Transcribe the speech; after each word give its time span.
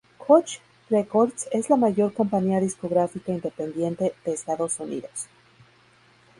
Koch 0.17 0.59
Records 0.89 1.47
es 1.51 1.69
la 1.69 1.75
mayor 1.75 2.11
compañía 2.11 2.59
discográfica 2.59 3.33
independiente 3.33 4.15
de 4.25 4.33
Estados 4.33 4.79
Unidos. 4.79 5.27